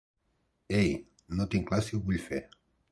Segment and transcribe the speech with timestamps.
[0.79, 0.89] Ei,
[1.39, 2.45] no tinc clar si ho vull fer.